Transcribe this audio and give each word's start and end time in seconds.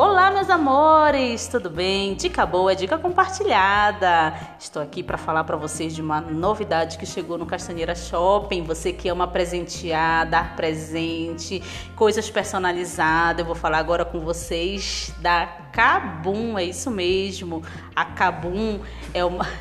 Olá, 0.00 0.30
meus 0.30 0.48
amores, 0.48 1.48
tudo 1.48 1.68
bem? 1.68 2.14
Dica 2.14 2.46
boa, 2.46 2.72
dica 2.72 2.96
compartilhada. 2.96 4.32
Estou 4.56 4.80
aqui 4.80 5.02
para 5.02 5.18
falar 5.18 5.42
para 5.42 5.56
vocês 5.56 5.92
de 5.92 6.00
uma 6.00 6.20
novidade 6.20 6.96
que 6.96 7.04
chegou 7.04 7.36
no 7.36 7.44
Castanheira 7.44 7.96
Shopping. 7.96 8.62
Você 8.62 8.92
que 8.92 9.08
ama 9.08 9.26
presentear, 9.26 10.30
dar 10.30 10.54
presente, 10.54 11.60
coisas 11.96 12.30
personalizadas. 12.30 13.40
Eu 13.40 13.46
vou 13.46 13.56
falar 13.56 13.78
agora 13.78 14.04
com 14.04 14.20
vocês 14.20 15.12
da 15.20 15.48
Cabum, 15.72 16.56
é 16.56 16.62
isso 16.62 16.92
mesmo. 16.92 17.60
A 17.96 18.04
Cabum 18.04 18.78
é 19.12 19.24
uma 19.24 19.48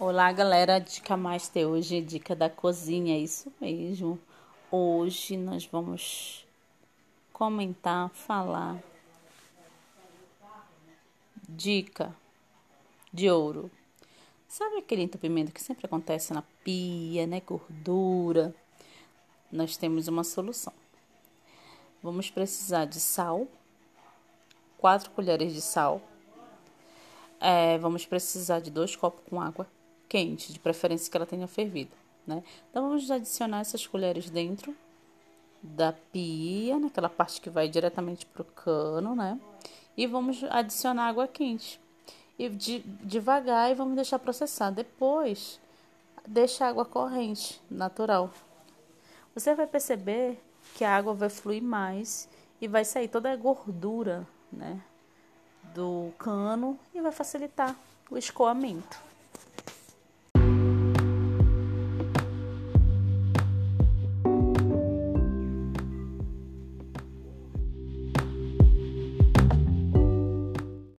Olá, 0.00 0.32
galera. 0.32 0.78
Dica 0.78 1.18
Master 1.18 1.68
hoje, 1.68 2.00
dica 2.00 2.34
da 2.34 2.48
cozinha, 2.48 3.14
é 3.14 3.18
isso 3.18 3.52
mesmo. 3.60 4.18
Hoje 4.72 5.36
nós 5.36 5.66
vamos 5.66 6.46
comentar, 7.32 8.08
falar 8.10 8.80
dica 11.48 12.14
de 13.12 13.28
ouro. 13.28 13.68
Sabe 14.46 14.76
aquele 14.76 15.02
entupimento 15.02 15.50
que 15.50 15.60
sempre 15.60 15.86
acontece 15.86 16.32
na 16.32 16.44
pia, 16.62 17.26
né? 17.26 17.40
Gordura. 17.40 18.54
Nós 19.50 19.76
temos 19.76 20.06
uma 20.06 20.22
solução. 20.22 20.72
Vamos 22.00 22.30
precisar 22.30 22.84
de 22.84 23.00
sal, 23.00 23.48
quatro 24.78 25.10
colheres 25.10 25.52
de 25.52 25.60
sal. 25.60 26.00
É, 27.40 27.76
vamos 27.78 28.06
precisar 28.06 28.60
de 28.60 28.70
dois 28.70 28.94
copos 28.94 29.24
com 29.28 29.40
água 29.40 29.66
quente, 30.08 30.52
de 30.52 30.60
preferência 30.60 31.10
que 31.10 31.16
ela 31.16 31.26
tenha 31.26 31.48
fervido 31.48 31.98
né? 32.26 32.42
Então 32.70 32.88
vamos 32.88 33.10
adicionar 33.10 33.60
essas 33.60 33.86
colheres 33.86 34.30
dentro 34.30 34.74
da 35.62 35.92
pia, 35.92 36.78
naquela 36.78 37.08
parte 37.08 37.40
que 37.40 37.50
vai 37.50 37.68
diretamente 37.68 38.24
para 38.26 38.42
o 38.42 38.44
cano, 38.44 39.14
né? 39.14 39.38
E 39.96 40.06
vamos 40.06 40.42
adicionar 40.44 41.08
água 41.08 41.28
quente. 41.28 41.80
E 42.38 42.48
de, 42.48 42.80
devagar 42.80 43.70
e 43.70 43.74
vamos 43.74 43.94
deixar 43.94 44.18
processar. 44.18 44.70
Depois, 44.70 45.60
deixa 46.26 46.64
a 46.64 46.68
água 46.68 46.84
corrente, 46.84 47.60
natural. 47.70 48.30
Você 49.34 49.54
vai 49.54 49.66
perceber 49.66 50.42
que 50.74 50.84
a 50.84 50.96
água 50.96 51.12
vai 51.12 51.28
fluir 51.28 51.62
mais 51.62 52.28
e 52.60 52.66
vai 52.66 52.84
sair 52.84 53.08
toda 53.08 53.30
a 53.30 53.36
gordura, 53.36 54.26
né? 54.50 54.80
Do 55.74 56.12
cano 56.18 56.78
e 56.94 57.00
vai 57.00 57.12
facilitar 57.12 57.76
o 58.10 58.16
escoamento. 58.16 59.09